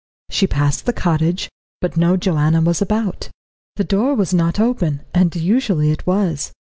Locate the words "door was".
3.83-4.33